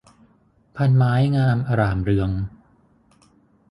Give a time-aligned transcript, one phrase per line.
[0.75, 2.29] พรรณไม้งามอร่ามเรือง